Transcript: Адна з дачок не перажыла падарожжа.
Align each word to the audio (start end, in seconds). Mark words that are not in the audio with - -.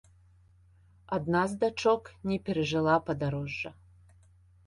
Адна 1.17 1.41
з 1.51 1.59
дачок 1.65 2.09
не 2.31 2.37
перажыла 2.47 2.95
падарожжа. 3.09 3.69